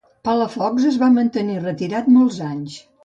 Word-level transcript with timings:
Palafox 0.27 0.87
es 0.91 0.97
va 1.03 1.09
mantenir 1.17 1.59
retirat 1.67 2.09
molts 2.17 2.41
anys. 2.47 2.81